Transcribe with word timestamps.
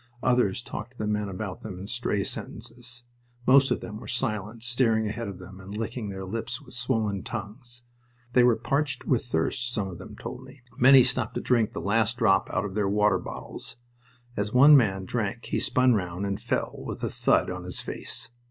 Others 0.23 0.63
talked 0.63 0.93
to 0.93 0.97
the 0.97 1.05
men 1.05 1.29
about 1.29 1.61
them 1.61 1.77
in 1.77 1.85
stray 1.85 2.23
sentences. 2.23 3.03
Most 3.45 3.69
of 3.69 3.81
them 3.81 3.99
were 3.99 4.07
silent, 4.07 4.63
staring 4.63 5.07
ahead 5.07 5.27
of 5.27 5.37
them 5.37 5.59
and 5.59 5.77
licking 5.77 6.09
their 6.09 6.25
lips 6.25 6.59
with 6.59 6.73
swollen 6.73 7.21
tongues. 7.21 7.83
They 8.33 8.43
were 8.43 8.55
parched 8.55 9.05
with 9.05 9.23
thirst, 9.23 9.71
some 9.71 9.87
of 9.89 9.99
them 9.99 10.15
told 10.15 10.41
me. 10.43 10.63
Many 10.75 11.03
stopped 11.03 11.35
to 11.35 11.39
drink 11.39 11.73
the 11.73 11.81
last 11.81 12.17
drop 12.17 12.49
out 12.51 12.65
of 12.65 12.73
their 12.73 12.89
water 12.89 13.19
bottles. 13.19 13.75
As 14.35 14.51
one 14.51 14.75
man 14.75 15.05
drank 15.05 15.45
he 15.45 15.59
spun 15.59 15.93
round 15.93 16.25
and 16.25 16.41
fell 16.41 16.73
with 16.83 17.03
a 17.03 17.09
thud 17.11 17.51
on 17.51 17.63
his 17.63 17.79
face. 17.81 18.29